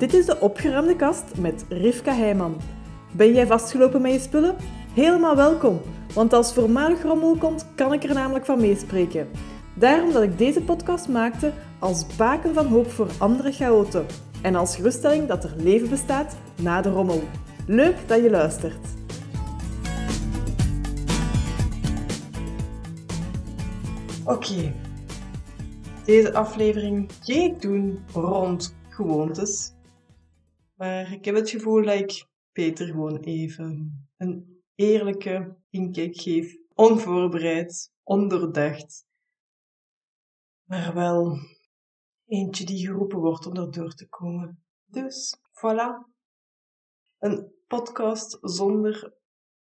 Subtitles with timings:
[0.00, 2.56] Dit is de opgeruimde kast met Rivka Heijman.
[3.12, 4.56] Ben jij vastgelopen met je spullen?
[4.94, 5.80] Helemaal welkom,
[6.14, 9.28] want als voormalig rommel komt, kan ik er namelijk van meespreken.
[9.74, 14.06] Daarom dat ik deze podcast maakte als baken van hoop voor andere chaoten
[14.42, 17.22] en als geruststelling dat er leven bestaat na de rommel.
[17.66, 18.86] Leuk dat je luistert.
[24.24, 24.72] Oké,
[26.04, 29.78] deze aflevering ga ik doen rond gewoontes.
[30.80, 36.56] Maar ik heb het gevoel dat ik beter gewoon even een eerlijke inkijk geef.
[36.74, 39.06] Onvoorbereid, ondoordacht.
[40.64, 41.38] Maar wel
[42.26, 44.64] eentje die geroepen wordt om er door te komen.
[44.86, 46.12] Dus, voilà.
[47.18, 49.14] Een podcast zonder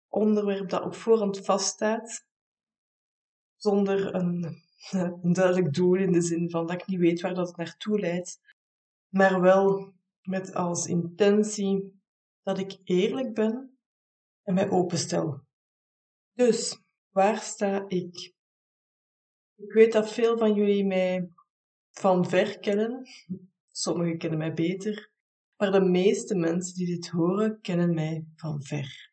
[0.07, 2.25] onderwerp dat op voorhand vaststaat.
[3.55, 4.63] Zonder een,
[5.21, 8.39] een duidelijk doel in de zin van dat ik niet weet waar dat naartoe leidt.
[9.09, 12.01] Maar wel met als intentie
[12.41, 13.77] dat ik eerlijk ben
[14.43, 15.45] en mij openstel.
[16.33, 18.33] Dus, waar sta ik?
[19.55, 21.29] Ik weet dat veel van jullie mij
[21.91, 23.07] van ver kennen.
[23.71, 25.11] Sommigen kennen mij beter.
[25.55, 29.11] Maar de meeste mensen die dit horen, kennen mij van ver.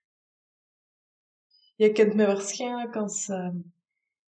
[1.76, 3.54] Je kent mij waarschijnlijk als uh,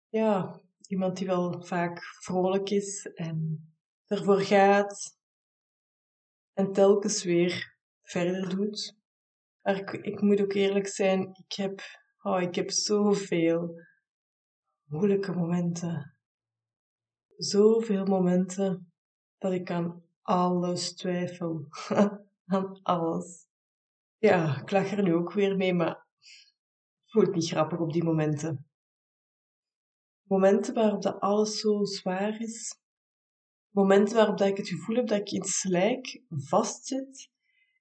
[0.09, 3.67] ja, iemand die wel vaak vrolijk is en
[4.05, 5.17] ervoor gaat
[6.53, 8.97] en telkens weer verder doet.
[9.61, 11.81] Maar ik, ik moet ook eerlijk zijn, ik heb,
[12.21, 13.81] oh, ik heb zoveel
[14.83, 16.17] moeilijke momenten.
[17.37, 18.93] Zoveel momenten
[19.37, 21.67] dat ik aan alles twijfel.
[22.45, 23.47] aan alles.
[24.17, 26.07] Ja, ik lach er nu ook weer mee, maar
[27.05, 28.67] voelt niet grappig op die momenten.
[30.23, 32.79] Momenten waarop dat alles zo zwaar is,
[33.73, 37.29] momenten waarop dat ik het gevoel heb dat ik in slijk vastzit.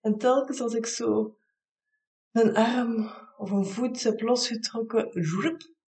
[0.00, 1.36] En telkens als ik zo
[2.32, 5.08] een arm of een voet heb losgetrokken,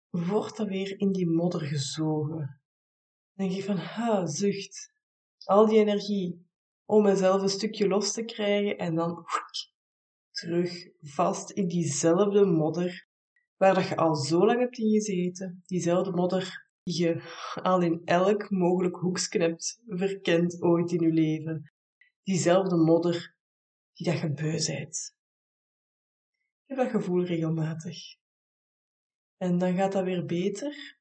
[0.10, 2.62] wordt dat weer in die modder gezogen.
[3.34, 4.94] Dan denk je van, ha, zucht.
[5.44, 6.48] Al die energie
[6.86, 9.26] om mezelf een stukje los te krijgen en dan
[10.32, 13.08] terug vast in diezelfde modder
[13.58, 15.64] waar dat je al zo lang hebt ingezeten.
[15.66, 17.22] Diezelfde modder je
[17.62, 21.72] al in elk mogelijk hoekje hebt verkend ooit in je leven.
[22.24, 23.36] Diezelfde modder
[23.94, 24.56] die dat je beu.
[24.56, 25.10] Ik
[26.66, 27.98] heb dat gevoel regelmatig.
[29.38, 30.98] En dan gaat dat weer beter.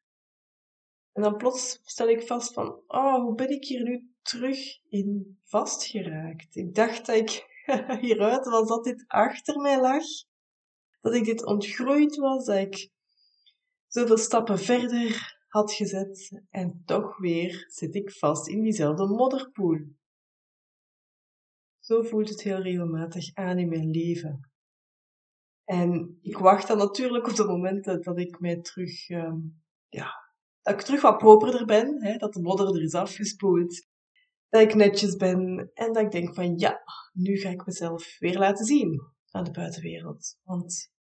[1.13, 5.39] En dan plots stel ik vast van, oh, hoe ben ik hier nu terug in
[5.45, 6.57] vastgeraakt?
[6.57, 7.47] Ik dacht dat ik
[8.01, 10.05] hieruit was, dat dit achter mij lag.
[11.01, 12.91] Dat ik dit ontgroeid was, dat ik
[13.87, 19.79] zoveel stappen verder had gezet en toch weer zit ik vast in diezelfde modderpoel.
[21.79, 24.51] Zo voelt het heel regelmatig aan in mijn leven.
[25.65, 30.11] En ik wacht dan natuurlijk op de momenten dat ik mij terug, um, ja,
[30.63, 33.87] dat ik terug wat properder ben, hè, dat de modder er is afgespoeld,
[34.49, 36.83] dat ik netjes ben en dat ik denk van ja,
[37.13, 40.39] nu ga ik mezelf weer laten zien aan de buitenwereld.
[40.43, 40.93] Want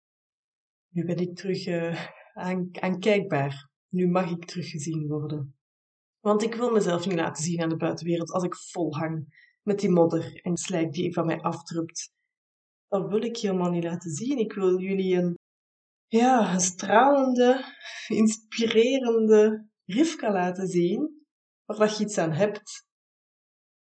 [0.90, 3.71] nu ben ik terug uh, aan, aankijkbaar.
[3.92, 5.56] Nu mag ik teruggezien worden.
[6.20, 9.80] Want ik wil mezelf niet laten zien aan de buitenwereld als ik vol hang met
[9.80, 12.14] die modder en slijk die van mij afdrupt.
[12.88, 14.38] Dat wil ik helemaal niet laten zien.
[14.38, 15.38] Ik wil jullie een,
[16.08, 17.66] ja, een stralende,
[18.08, 21.26] inspirerende Rivka laten zien,
[21.66, 22.86] waar dat je iets aan hebt.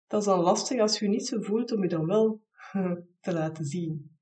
[0.06, 2.42] Dat is dan lastig als je je niet zo voelt om je dan wel
[3.20, 4.15] te laten zien.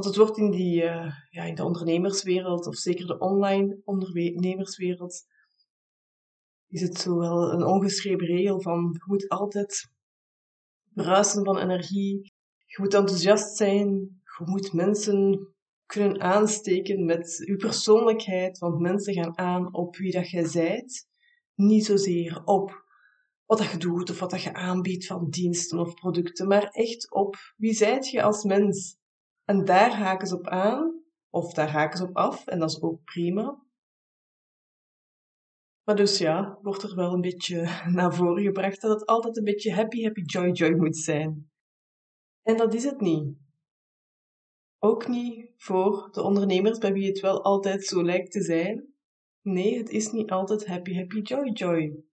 [0.00, 5.26] Want het wordt in, die, uh, ja, in de ondernemerswereld, of zeker de online ondernemerswereld,
[6.68, 9.90] is het zo wel een ongeschreven regel van je moet altijd
[10.94, 12.32] bruisen van energie,
[12.66, 13.88] je moet enthousiast zijn,
[14.38, 15.48] je moet mensen
[15.86, 21.08] kunnen aansteken met je persoonlijkheid, want mensen gaan aan op wie dat jij zijt,
[21.54, 22.84] niet zozeer op
[23.46, 27.10] wat dat je doet of wat dat je aanbiedt van diensten of producten, maar echt
[27.10, 28.98] op wie zijt je als mens.
[29.50, 32.82] En daar haken ze op aan, of daar haken ze op af, en dat is
[32.82, 33.64] ook prima.
[35.84, 37.62] Maar dus ja, wordt er wel een beetje
[37.96, 41.50] naar voren gebracht dat het altijd een beetje happy, happy, joy, joy moet zijn.
[42.42, 43.36] En dat is het niet.
[44.78, 48.94] Ook niet voor de ondernemers bij wie het wel altijd zo lijkt te zijn.
[49.42, 52.04] Nee, het is niet altijd happy, happy, joy, joy.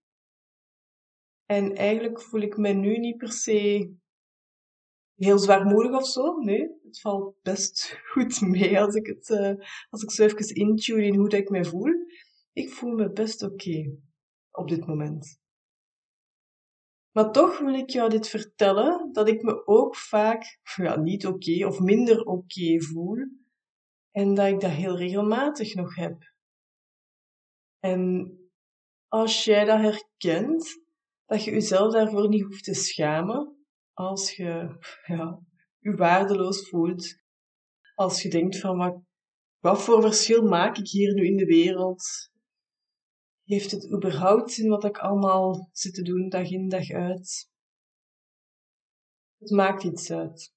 [1.44, 3.96] En eigenlijk voel ik me nu niet per se
[5.18, 6.38] heel zwaarmoedig of zo.
[6.38, 9.54] Nee, het valt best goed mee als ik, het, uh,
[9.90, 11.92] als ik zo even intune in hoe dat ik me voel.
[12.52, 13.96] Ik voel me best oké
[14.50, 15.40] op dit moment.
[17.12, 21.66] Maar toch wil ik jou dit vertellen, dat ik me ook vaak ja, niet oké
[21.66, 23.16] of minder oké voel.
[24.10, 26.32] En dat ik dat heel regelmatig nog heb.
[27.78, 28.32] En
[29.08, 30.82] als jij dat herkent,
[31.26, 33.57] dat je jezelf daarvoor niet hoeft te schamen,
[33.98, 35.40] als je ja,
[35.78, 37.18] je waardeloos voelt,
[37.94, 39.00] als je denkt van wat,
[39.58, 42.30] wat voor verschil maak ik hier nu in de wereld?
[43.44, 47.50] Heeft het überhaupt zin wat ik allemaal zit te doen, dag in dag uit?
[49.38, 50.52] Het maakt iets uit.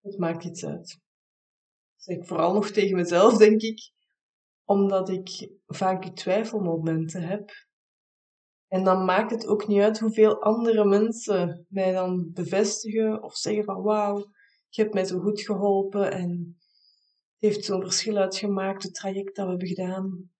[0.00, 0.88] Het maakt iets uit.
[0.88, 3.92] Dat zeg ik vooral nog tegen mezelf, denk ik,
[4.64, 7.50] omdat ik vaak twijfelmomenten heb.
[8.70, 13.64] En dan maakt het ook niet uit hoeveel andere mensen mij dan bevestigen of zeggen
[13.64, 14.16] van wauw,
[14.68, 16.56] je hebt mij zo goed geholpen en
[17.38, 20.30] het heeft zo'n verschil uitgemaakt, het traject dat we hebben gedaan.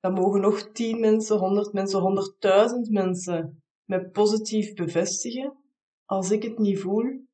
[0.00, 5.56] Dan mogen nog tien mensen, honderd mensen, honderdduizend mensen mij positief bevestigen.
[6.04, 7.28] Als ik het niet voel,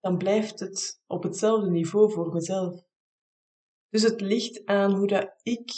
[0.00, 2.82] dan blijft het op hetzelfde niveau voor mezelf.
[3.88, 5.70] Dus het ligt aan hoe dat ik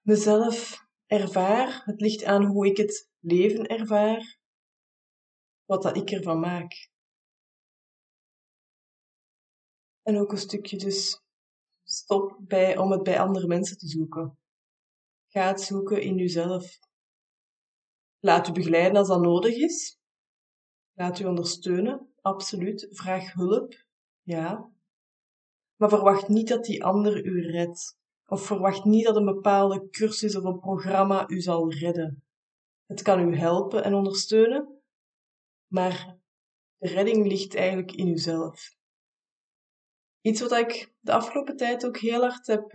[0.00, 1.82] mezelf ervaar.
[1.84, 4.38] Het ligt aan hoe ik het leven ervaar.
[5.64, 6.90] Wat dat ik ervan maak.
[10.02, 11.22] En ook een stukje dus
[11.82, 14.38] stop bij, om het bij andere mensen te zoeken.
[15.26, 16.78] Ga het zoeken in jezelf.
[18.18, 19.98] Laat u begeleiden als dat nodig is.
[20.92, 22.88] Laat u ondersteunen, absoluut.
[22.90, 23.84] Vraag hulp,
[24.22, 24.70] ja.
[25.76, 27.98] Maar verwacht niet dat die ander u redt.
[28.26, 32.22] Of verwacht niet dat een bepaalde cursus of een programma u zal redden.
[32.86, 34.82] Het kan u helpen en ondersteunen,
[35.66, 36.18] maar
[36.76, 38.74] de redding ligt eigenlijk in uzelf.
[40.20, 42.74] Iets wat ik de afgelopen tijd ook heel hard heb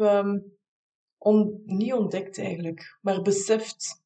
[1.18, 4.04] on, niet ontdekt eigenlijk, maar beseft.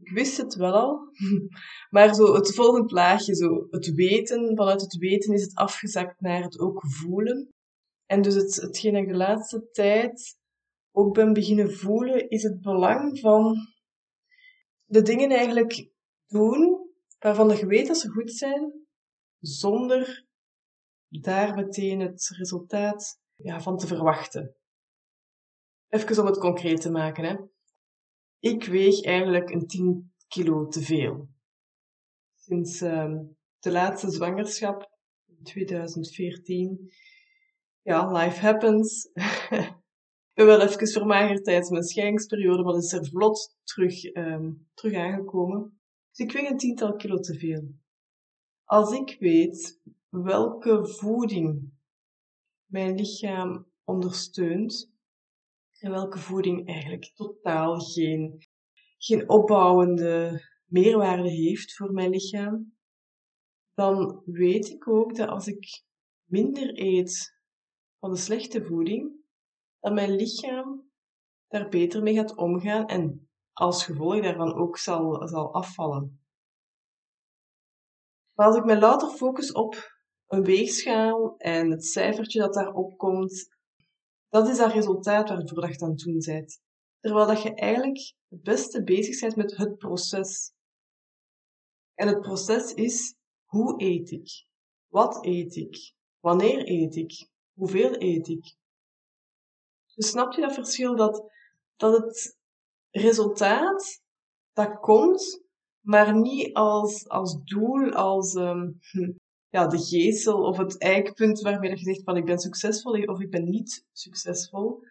[0.00, 1.08] Ik wist het wel al,
[1.90, 6.42] maar zo het volgende laagje, zo het weten, vanuit het weten is het afgezakt naar
[6.42, 7.48] het ook voelen.
[8.06, 10.40] En dus het, hetgeen ik de laatste tijd
[10.92, 13.56] ook ben beginnen voelen, is het belang van
[14.84, 15.90] de dingen eigenlijk
[16.26, 18.86] doen waarvan je weet dat ze goed zijn,
[19.40, 20.26] zonder
[21.08, 24.56] daar meteen het resultaat ja, van te verwachten.
[25.88, 27.24] Even om het concreet te maken.
[27.24, 27.36] Hè.
[28.38, 31.28] Ik weeg eigenlijk een 10 kilo te veel.
[32.34, 33.14] Sinds uh,
[33.58, 34.90] de laatste zwangerschap,
[35.26, 36.92] in 2014,
[37.82, 39.08] ja, life happens.
[40.34, 45.80] ben wel even vermagerd tijdens mijn scheidingsperiode, maar is er vlot terug, um, terug aangekomen.
[46.10, 47.74] Dus ik weeg een tiental kilo te veel.
[48.64, 51.72] Als ik weet welke voeding
[52.66, 54.92] mijn lichaam ondersteunt
[55.78, 58.38] en welke voeding eigenlijk totaal geen,
[58.98, 62.76] geen opbouwende meerwaarde heeft voor mijn lichaam,
[63.74, 65.84] dan weet ik ook dat als ik
[66.24, 67.40] minder eet
[67.98, 69.21] van de slechte voeding,
[69.82, 70.90] dat mijn lichaam
[71.48, 76.20] daar beter mee gaat omgaan en als gevolg daarvan ook zal, zal afvallen.
[78.32, 79.92] Maar als ik me louter focus op
[80.26, 83.48] een weegschaal en het cijfertje dat daarop komt,
[84.28, 86.60] dat is dat resultaat waarvoor dat je aan het doen bent.
[87.00, 90.52] Terwijl dat je eigenlijk het beste bezig bent met het proces.
[91.94, 93.14] En het proces is,
[93.44, 94.46] hoe eet ik?
[94.88, 95.94] Wat eet ik?
[96.20, 97.28] Wanneer eet ik?
[97.52, 98.56] Hoeveel eet ik?
[100.02, 101.30] Dus snap je dat verschil dat,
[101.76, 102.38] dat het
[102.90, 104.02] resultaat,
[104.52, 105.42] dat komt,
[105.80, 108.78] maar niet als, als doel, als um,
[109.48, 113.30] ja, de geestel of het eikpunt waarmee je zegt van ik ben succesvol of ik
[113.30, 114.84] ben niet succesvol.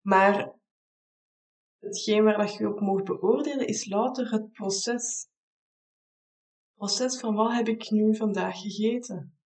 [0.00, 0.54] Maar
[1.78, 5.28] hetgeen waar dat je op moet beoordelen is louter het proces.
[6.74, 9.38] Proces van wat heb ik nu vandaag gegeten?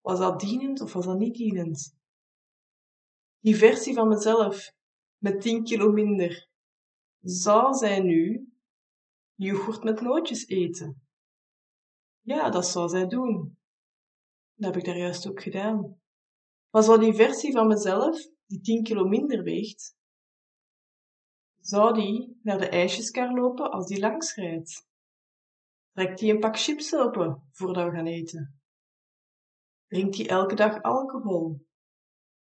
[0.00, 1.98] Was dat dienend of was dat niet dienend?
[3.40, 4.72] Die versie van mezelf
[5.18, 6.48] met 10 kilo minder,
[7.20, 8.52] zou zij nu
[9.34, 11.02] yoghurt met nootjes eten?
[12.20, 13.58] Ja, dat zou zij doen.
[14.54, 16.00] Dat heb ik daar juist ook gedaan.
[16.70, 19.96] Maar zou die versie van mezelf, die 10 kilo minder weegt,
[21.60, 24.88] zou die naar de ijsjeskar lopen als die langs rijdt?
[25.92, 28.60] Trekt die een pak chips open voordat we gaan eten?
[29.86, 31.68] Drinkt die elke dag alcohol?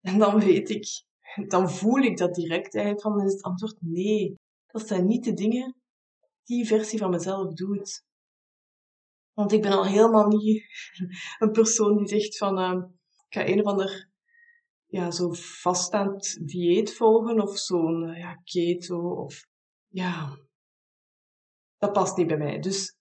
[0.05, 1.03] En dan weet ik,
[1.47, 4.39] dan voel ik dat direct eigenlijk van, is het antwoord nee.
[4.67, 5.75] Dat zijn niet de dingen
[6.43, 8.03] die versie van mezelf doet.
[9.33, 10.63] Want ik ben al helemaal niet
[11.39, 12.83] een persoon die zegt van, uh,
[13.27, 14.09] ik ga een of ander,
[14.85, 19.47] ja, zo vaststaand dieet volgen of zo'n, uh, ja, keto of,
[19.87, 20.37] ja.
[21.77, 22.59] dat past niet bij mij.
[22.59, 22.95] Dus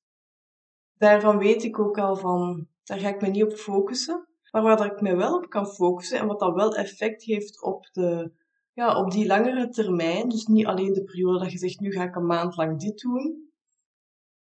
[0.92, 4.28] daarvan weet ik ook al van, daar ga ik me niet op focussen.
[4.54, 7.88] Maar waar ik me wel op kan focussen en wat dan wel effect heeft op,
[7.92, 8.32] de,
[8.72, 12.04] ja, op die langere termijn, dus niet alleen de periode dat je zegt, nu ga
[12.04, 13.52] ik een maand lang dit doen.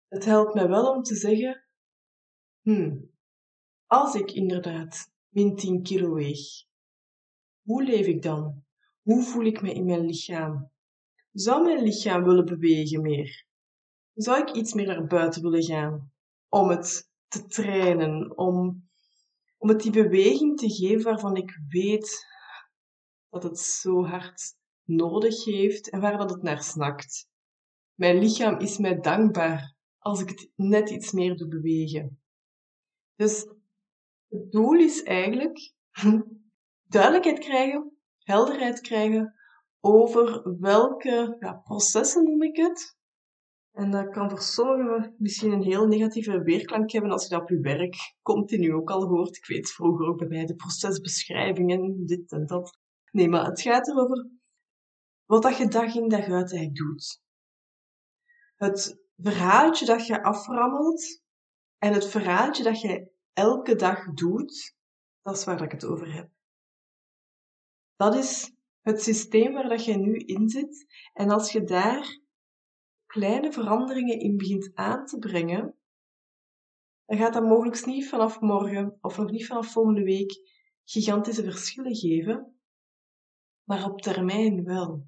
[0.09, 1.65] Het helpt mij wel om te zeggen,
[2.61, 3.11] hmm,
[3.87, 6.65] als ik inderdaad min 10 kilo weeg,
[7.63, 8.65] hoe leef ik dan?
[9.03, 10.71] Hoe voel ik me in mijn lichaam?
[11.33, 13.47] Zou mijn lichaam willen bewegen meer?
[14.15, 16.13] Zou ik iets meer naar buiten willen gaan?
[16.49, 18.89] Om het te trainen, om,
[19.65, 22.27] om het die beweging te geven waarvan ik weet
[23.31, 27.29] dat het zo hard nodig heeft en waar dat het naar snakt.
[27.95, 32.23] Mijn lichaam is mij dankbaar als ik het net iets meer doe bewegen.
[33.15, 33.47] Dus
[34.29, 35.73] het doel is eigenlijk
[36.97, 39.35] duidelijkheid krijgen, helderheid krijgen
[39.81, 42.97] over welke ja, processen noem ik het.
[43.75, 47.49] En dat kan voor sommigen misschien een heel negatieve weerklank hebben als je dat op
[47.49, 49.37] je werk continu ook al hoort.
[49.37, 52.79] Ik weet vroeger ook bij mij de procesbeschrijvingen, dit en dat.
[53.11, 54.29] Nee, maar het gaat erover
[55.25, 57.21] wat dat je dag in dag uit eigenlijk doet.
[58.57, 61.23] Het verhaaltje dat je aframmelt
[61.79, 64.75] en het verhaaltje dat je elke dag doet,
[65.23, 66.31] dat is waar ik het over heb.
[67.97, 70.87] Dat is het systeem waar dat je nu in zit.
[71.13, 72.23] En als je daar
[73.15, 75.75] kleine veranderingen in begint aan te brengen,
[77.05, 80.33] dan gaat dat mogelijk niet vanaf morgen of nog niet vanaf volgende week
[80.85, 82.57] gigantische verschillen geven,
[83.65, 85.07] maar op termijn wel.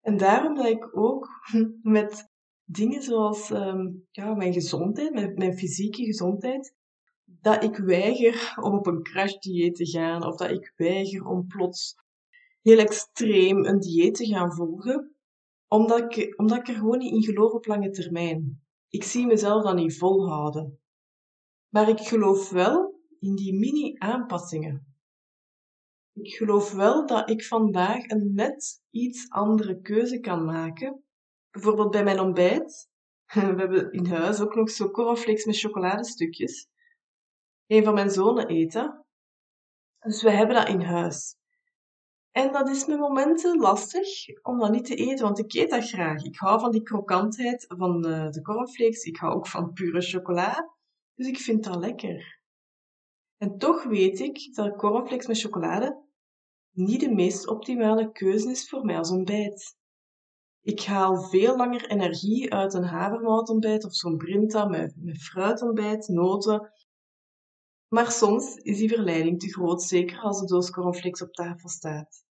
[0.00, 1.28] En daarom dat ik ook
[1.82, 2.30] met
[2.64, 6.74] dingen zoals um, ja, mijn gezondheid, mijn, mijn fysieke gezondheid,
[7.24, 11.94] dat ik weiger om op een crashdieet te gaan of dat ik weiger om plots
[12.62, 15.15] heel extreem een dieet te gaan volgen,
[15.68, 18.64] omdat ik, omdat ik er gewoon niet in geloof op lange termijn.
[18.88, 20.80] Ik zie mezelf dan niet volhouden.
[21.68, 24.94] Maar ik geloof wel in die mini-aanpassingen.
[26.12, 31.04] Ik geloof wel dat ik vandaag een net iets andere keuze kan maken.
[31.50, 32.88] Bijvoorbeeld bij mijn ontbijt.
[33.32, 36.68] We hebben in huis ook nog zo cornflakes met chocoladestukjes
[37.66, 39.04] een van mijn zonen eten.
[39.98, 41.36] Dus we hebben dat in huis.
[42.36, 44.08] En dat is met momenten lastig
[44.42, 46.24] om dat niet te eten, want ik eet dat graag.
[46.24, 49.02] Ik hou van die krokantheid van de, cornflakes.
[49.02, 50.74] Ik hou ook van pure chocola.
[51.14, 52.40] Dus ik vind dat lekker.
[53.36, 56.04] En toch weet ik dat cornflakes met chocolade
[56.70, 59.76] niet de meest optimale keuze is voor mij als ontbijt.
[60.62, 66.72] Ik haal veel langer energie uit een havermoutontbijt of zo'n brinta met, met fruitontbijt, noten,
[67.88, 72.25] maar soms is die verleiding te groot, zeker als de doos cornflakes op tafel staat.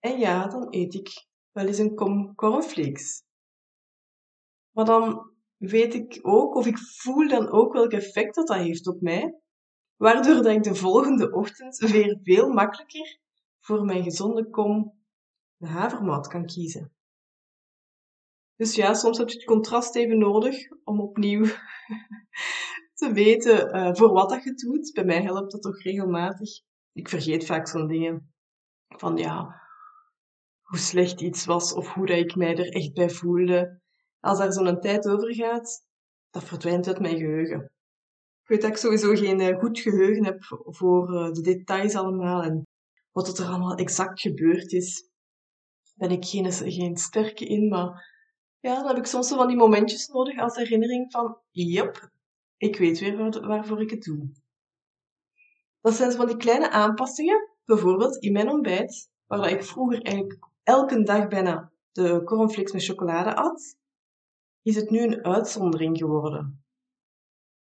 [0.00, 3.22] En ja, dan eet ik wel eens een kom cornflakes.
[4.70, 8.86] Maar dan weet ik ook, of ik voel dan ook welk effect dat, dat heeft
[8.86, 9.40] op mij,
[9.96, 13.18] waardoor dat ik de volgende ochtend weer veel makkelijker
[13.60, 14.98] voor mijn gezonde kom
[15.56, 16.92] de havermout kan kiezen.
[18.56, 21.44] Dus ja, soms heb je het contrast even nodig om opnieuw
[23.00, 24.90] te weten uh, voor wat dat je doet.
[24.94, 26.60] Bij mij helpt dat toch regelmatig.
[26.92, 28.32] Ik vergeet vaak zo'n dingen.
[28.88, 29.59] Van ja,
[30.70, 33.80] hoe slecht iets was of hoe dat ik mij er echt bij voelde.
[34.20, 35.84] Als daar zo'n tijd over gaat,
[36.30, 37.72] dat verdwijnt uit mijn geheugen.
[38.42, 42.42] Ik weet dat ik sowieso geen uh, goed geheugen heb voor uh, de details allemaal
[42.42, 42.66] en
[43.12, 45.08] wat er allemaal exact gebeurd is.
[45.94, 48.08] Ben ik geen, geen sterke in, maar
[48.60, 52.10] ja, dan heb ik soms zo van die momentjes nodig als herinnering van, yep,
[52.56, 54.30] ik weet weer waarvoor ik het doe.
[55.80, 61.02] Dat zijn van die kleine aanpassingen, bijvoorbeeld in mijn ontbijt, waar ik vroeger eigenlijk elke
[61.02, 63.76] dag bijna de cornflakes met chocolade at,
[64.62, 66.64] is het nu een uitzondering geworden.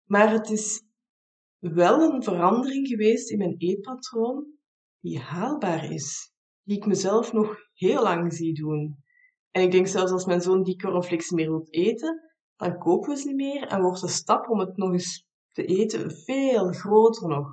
[0.05, 0.83] Maar het is
[1.59, 4.45] wel een verandering geweest in mijn eetpatroon
[4.99, 6.33] die haalbaar is,
[6.63, 9.03] die ik mezelf nog heel lang zie doen.
[9.51, 12.21] En ik denk zelfs als mijn zoon die cornflakes meer wilt eten,
[12.55, 15.65] dan kopen we ze niet meer en wordt de stap om het nog eens te
[15.65, 17.49] eten veel groter nog.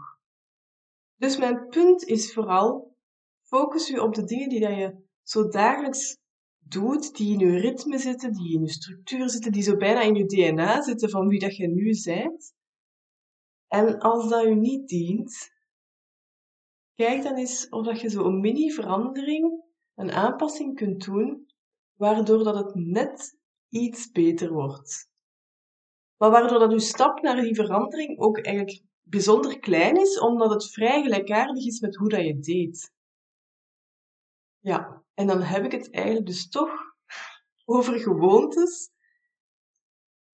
[1.16, 2.96] Dus mijn punt is vooral,
[3.42, 6.16] focus je op de dingen die dat je zo dagelijks
[6.59, 10.14] doet, die in je ritme zitten, die in je structuur zitten, die zo bijna in
[10.14, 12.54] je DNA zitten van wie dat je nu bent.
[13.69, 15.50] En als dat je niet dient,
[16.95, 19.62] kijk dan eens of dat je zo een mini verandering,
[19.95, 21.47] een aanpassing kunt doen,
[21.95, 23.38] waardoor dat het net
[23.69, 25.09] iets beter wordt.
[26.16, 30.73] Maar waardoor dat uw stap naar die verandering ook eigenlijk bijzonder klein is, omdat het
[30.73, 32.93] vrij gelijkaardig is met hoe dat je deed.
[34.59, 36.71] Ja, en dan heb ik het eigenlijk dus toch
[37.64, 38.92] over gewoontes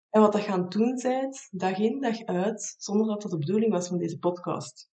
[0.09, 3.31] En wat dat je aan het doen bent, dag in, dag uit, zonder dat dat
[3.31, 4.89] de bedoeling was van deze podcast.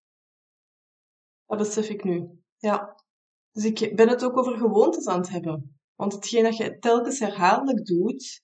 [1.47, 2.45] Dat besef ik nu.
[2.57, 3.05] Ja.
[3.51, 5.79] Dus ik ben het ook over gewoontes aan het hebben.
[5.95, 8.43] Want hetgeen dat je telkens herhaaldelijk doet,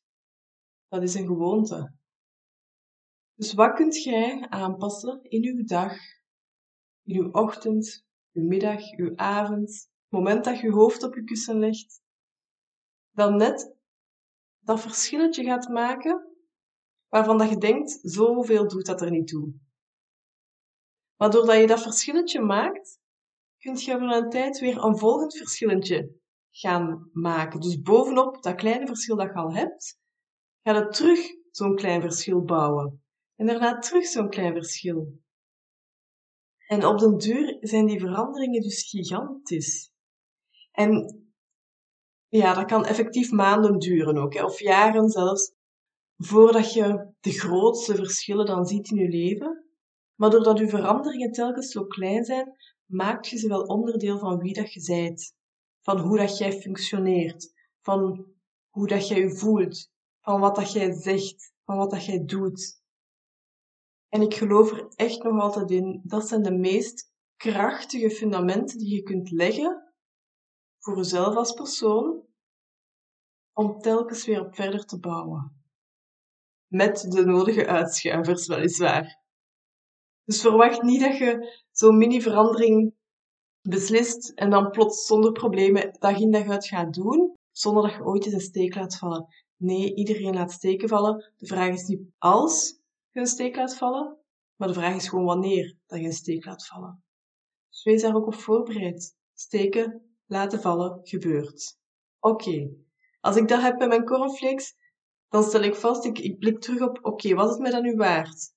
[0.88, 1.94] dat is een gewoonte.
[3.34, 5.96] Dus wat kunt jij aanpassen in uw dag,
[7.02, 12.02] in uw ochtend, uw middag, uw avond, moment dat je hoofd op je kussen legt,
[13.10, 13.76] dan net
[14.58, 16.26] dat verschilletje gaat maken
[17.08, 19.52] waarvan dat je denkt, zoveel doet dat er niet toe.
[21.16, 23.00] Maar doordat je dat verschilletje maakt,
[23.58, 27.60] kun je over een tijd weer een volgend verschilletje gaan maken.
[27.60, 29.98] Dus bovenop dat kleine verschil dat je al hebt,
[30.62, 31.18] ga je terug
[31.50, 33.04] zo'n klein verschil bouwen.
[33.36, 35.20] En daarna terug zo'n klein verschil.
[36.66, 39.91] En op den duur zijn die veranderingen dus gigantisch.
[40.72, 41.22] En
[42.28, 45.52] ja, dat kan effectief maanden duren ook, hè, of jaren zelfs,
[46.16, 49.66] voordat je de grootste verschillen dan ziet in je leven.
[50.14, 54.54] Maar doordat je veranderingen telkens zo klein zijn, maakt je ze wel onderdeel van wie
[54.54, 55.34] dat je bent.
[55.80, 57.52] Van hoe dat jij functioneert.
[57.80, 58.26] Van
[58.70, 59.90] hoe dat jij je voelt.
[60.20, 61.52] Van wat dat jij zegt.
[61.64, 62.82] Van wat dat jij doet.
[64.08, 66.00] En ik geloof er echt nog altijd in.
[66.04, 69.81] Dat zijn de meest krachtige fundamenten die je kunt leggen
[70.82, 72.22] voor jezelf als persoon.
[73.52, 75.62] Om telkens weer op verder te bouwen.
[76.66, 79.20] Met de nodige uitschuivers, weliswaar.
[80.24, 82.94] Dus verwacht niet dat je zo'n mini-verandering
[83.60, 88.04] beslist en dan plots zonder problemen dag in dag uit gaat doen, zonder dat je
[88.04, 89.26] ooit eens een steek laat vallen.
[89.56, 91.32] Nee, iedereen laat steken vallen.
[91.36, 94.18] De vraag is niet als je een steek laat vallen,
[94.56, 97.02] maar de vraag is gewoon wanneer dat je een steek laat vallen.
[97.70, 99.16] Dus wees daar ook op voorbereid.
[99.34, 101.78] Steken, laten vallen, gebeurt.
[102.20, 102.70] Oké,
[103.20, 104.74] als ik dat heb bij mijn cornflakes,
[105.28, 107.96] dan stel ik vast, ik, ik blik terug op, oké, was het mij dan nu
[107.96, 108.52] waard?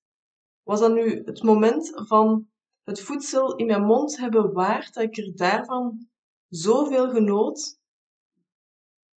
[0.64, 2.48] Was dat nu het moment van
[2.84, 6.08] het voedsel in mijn mond hebben waard dat ik er daarvan
[6.48, 7.80] zoveel genoot?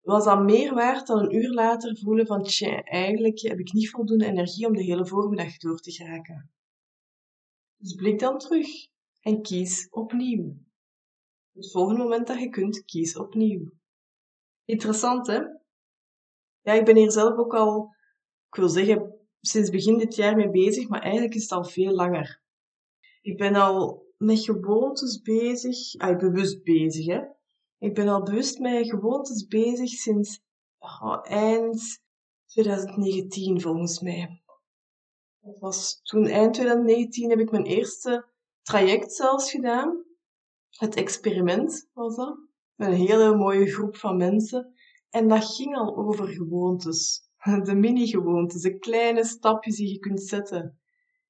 [0.01, 3.89] Was dat meer waard dan een uur later voelen van, tja, eigenlijk heb ik niet
[3.89, 6.51] voldoende energie om de hele voormiddag door te geraken.
[7.77, 8.67] Dus blik dan terug
[9.21, 10.66] en kies opnieuw.
[11.57, 13.71] Het volgende moment dat je kunt, kies opnieuw.
[14.65, 15.39] Interessant, hè?
[16.61, 17.95] Ja, ik ben hier zelf ook al,
[18.49, 21.91] ik wil zeggen, sinds begin dit jaar mee bezig, maar eigenlijk is het al veel
[21.91, 22.41] langer.
[23.21, 27.21] Ik ben al met gewoontes bezig, ah, bewust bezig, hè.
[27.77, 30.41] Ik ben al bewust met gewoontes bezig sinds
[30.77, 32.01] oh, eind
[32.45, 34.41] 2019, volgens mij.
[35.39, 38.25] Dat was toen eind 2019 heb ik mijn eerste
[38.61, 40.05] traject zelfs gedaan.
[40.77, 42.37] Het experiment was dat.
[42.75, 44.73] Met een hele mooie groep van mensen.
[45.09, 47.29] En dat ging al over gewoontes.
[47.63, 50.79] De mini-gewoontes, de kleine stapjes die je kunt zetten.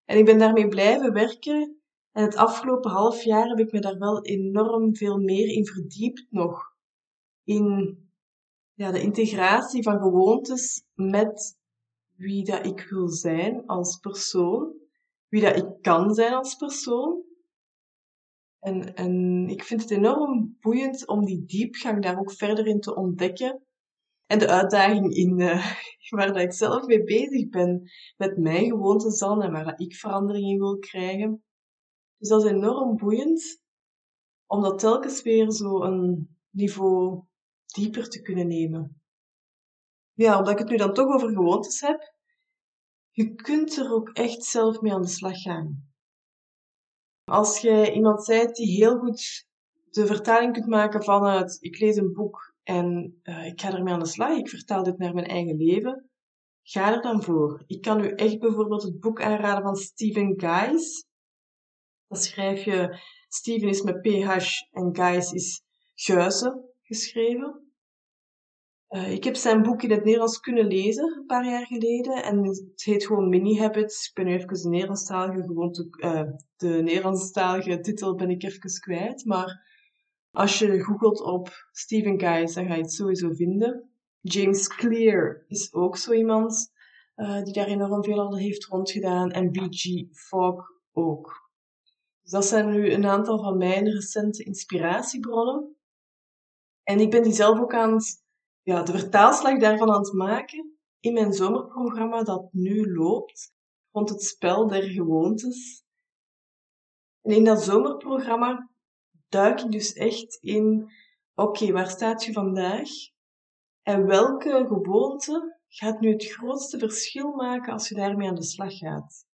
[0.05, 1.81] En ik ben daarmee blijven werken.
[2.12, 6.25] En het afgelopen half jaar heb ik me daar wel enorm veel meer in verdiept
[6.29, 6.75] nog.
[7.43, 7.97] In
[8.73, 11.57] ja, de integratie van gewoontes met
[12.15, 14.73] wie dat ik wil zijn als persoon.
[15.27, 17.27] Wie dat ik kan zijn als persoon.
[18.60, 22.96] En, en ik vind het enorm boeiend om die diepgang daar ook verder in te
[22.96, 23.62] ontdekken.
[24.26, 25.78] En de uitdaging in, uh,
[26.10, 29.96] waar dat ik zelf mee bezig ben, met mijn gewoontes dan, en waar dat ik
[29.96, 31.43] verandering in wil krijgen.
[32.17, 33.62] Dus dat is enorm boeiend,
[34.46, 37.24] om dat telkens weer zo een niveau
[37.65, 39.02] dieper te kunnen nemen.
[40.13, 42.13] Ja, omdat ik het nu dan toch over gewoontes heb,
[43.10, 45.91] je kunt er ook echt zelf mee aan de slag gaan.
[47.30, 49.46] Als jij iemand bent die heel goed
[49.90, 54.00] de vertaling kunt maken vanuit ik lees een boek en uh, ik ga ermee aan
[54.00, 54.38] de slag.
[54.38, 56.10] Ik vertaal dit naar mijn eigen leven.
[56.62, 57.63] Ga er dan voor.
[57.66, 61.06] Ik kan u echt bijvoorbeeld het boek aanraden van Stephen Guys.
[62.08, 65.62] Dan schrijf je, Steven is met PH en Guys is
[65.94, 67.66] Guizen geschreven.
[68.89, 72.43] Uh, ik heb zijn boek in het Nederlands kunnen lezen een paar jaar geleden en
[72.43, 74.08] het heet gewoon Mini Habits.
[74.08, 76.23] Ik ben nu even de Nederlandstalige, gewoon te, uh,
[76.58, 79.65] de Nederlandstalige titel ben ik even kwijt, maar
[80.32, 83.89] als je googelt op Stephen Guys, dan ga je het sowieso vinden.
[84.21, 86.71] James Clear is ook zo iemand
[87.15, 89.32] uh, die daar enorm veel al heeft rondgedaan.
[89.32, 90.06] En B.G.
[90.12, 91.52] Fogg ook.
[92.21, 95.76] Dus dat zijn nu een aantal van mijn recente inspiratiebronnen.
[96.84, 98.26] En ik ben die zelf ook aan het,
[98.67, 103.53] ja, de vertaalslag daarvan aan het maken in mijn zomerprogramma dat nu loopt
[103.91, 105.84] rond het spel der gewoontes.
[107.21, 108.69] En in dat zomerprogramma
[109.30, 110.91] duik ik dus echt in,
[111.36, 112.89] oké, waar staat je vandaag?
[113.82, 118.77] En welke gewoonte gaat nu het grootste verschil maken als je daarmee aan de slag
[118.77, 119.25] gaat.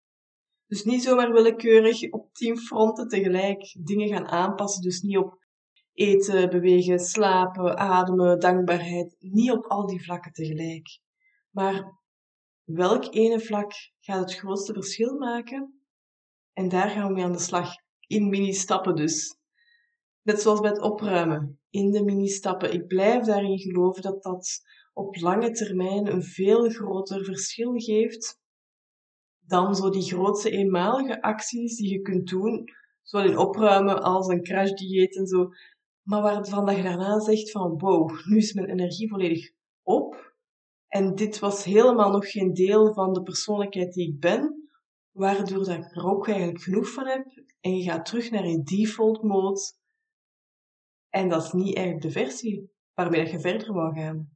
[0.67, 4.82] Dus niet zomaar willekeurig op tien fronten tegelijk dingen gaan aanpassen.
[4.82, 5.43] Dus niet op
[5.94, 9.16] eten, bewegen, slapen, ademen, dankbaarheid.
[9.20, 11.00] Niet op al die vlakken tegelijk.
[11.50, 12.02] Maar
[12.64, 15.82] welk ene vlak gaat het grootste verschil maken?
[16.54, 17.72] En daar gaan we mee aan de slag.
[18.08, 19.38] In mini-stappen dus.
[20.22, 21.60] Net zoals bij het opruimen.
[21.70, 22.74] In de mini-stappen.
[22.74, 24.62] Ik blijf daarin geloven dat dat
[24.94, 28.42] op lange termijn een veel groter verschil geeft
[29.48, 32.70] dan zo die grootste eenmalige acties die je kunt doen,
[33.02, 35.50] zowel in opruimen als een crashdieet en zo,
[36.04, 40.34] maar waarvan dat je daarna zegt van wow, nu is mijn energie volledig op
[40.88, 44.70] en dit was helemaal nog geen deel van de persoonlijkheid die ik ben,
[45.12, 47.26] waardoor dat ik er ook eigenlijk genoeg van heb
[47.60, 49.60] en je gaat terug naar je default mode
[51.10, 54.30] en dat is niet eigenlijk de versie waarmee je verder wou gaan.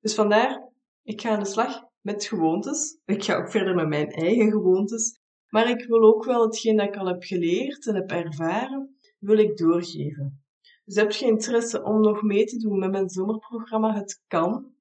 [0.00, 0.72] Dus vandaar,
[1.02, 2.98] ik ga aan de slag met gewoontes.
[3.04, 5.20] Ik ga ook verder met mijn eigen gewoontes.
[5.48, 9.38] Maar ik wil ook wel hetgeen dat ik al heb geleerd en heb ervaren, wil
[9.38, 10.41] ik doorgeven.
[10.84, 14.74] Dus heb je interesse om nog mee te doen met mijn zomerprogramma Het Kan?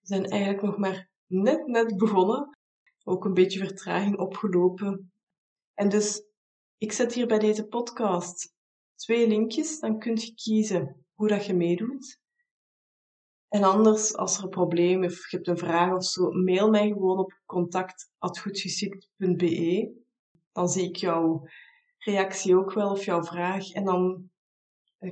[0.00, 2.58] We zijn eigenlijk nog maar net, net begonnen.
[3.04, 5.12] Ook een beetje vertraging opgelopen.
[5.74, 6.22] En dus,
[6.78, 8.54] ik zet hier bij deze podcast
[8.94, 9.80] twee linkjes.
[9.80, 12.20] Dan kun je kiezen hoe dat je meedoet.
[13.48, 16.88] En anders, als er een probleem of je hebt een vraag of zo, mail mij
[16.88, 19.92] gewoon op contact.goedgeschikt.be.
[20.52, 21.48] Dan zie ik jouw
[21.98, 24.30] reactie ook wel of jouw vraag en dan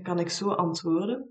[0.02, 1.30] kan ik zo antwoorden.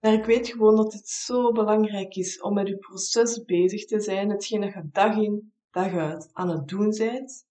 [0.00, 4.00] Maar ik weet gewoon dat het zo belangrijk is om met je proces bezig te
[4.00, 7.46] zijn, hetgeen dat je dag in, dag uit aan het doen bent,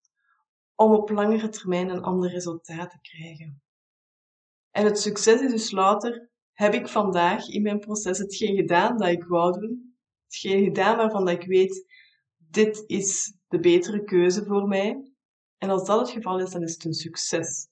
[0.76, 3.62] om op langere termijn een ander resultaat te krijgen.
[4.72, 9.08] En het succes is dus later heb ik vandaag in mijn proces hetgeen gedaan dat
[9.08, 9.98] ik wou doen.
[10.26, 11.86] Hetgeen gedaan waarvan ik weet,
[12.38, 15.14] dit is de betere keuze voor mij.
[15.58, 17.69] En als dat het geval is, dan is het een succes.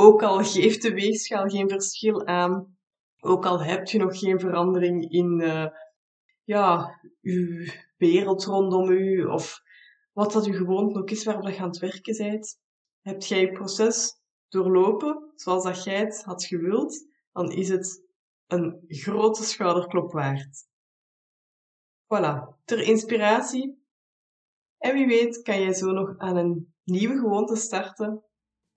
[0.00, 2.78] Ook al geeft de weegschaal geen verschil aan,
[3.18, 5.66] ook al heb je nog geen verandering in uh,
[6.44, 9.60] ja, uw wereld rondom u, of
[10.12, 12.60] wat dat u gewoon ook is waarop je aan het werken bent,
[13.00, 18.04] heb jij je proces doorlopen zoals dat jij het had gewild, dan is het
[18.46, 20.66] een grote schouderklop waard.
[22.04, 23.84] Voilà, ter inspiratie.
[24.78, 28.24] En wie weet kan jij zo nog aan een nieuwe gewoonte starten